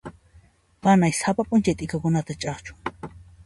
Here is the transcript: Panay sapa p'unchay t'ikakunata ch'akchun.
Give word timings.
Panay 0.81 1.13
sapa 1.21 1.41
p'unchay 1.47 1.75
t'ikakunata 1.77 2.33
ch'akchun. 2.41 2.77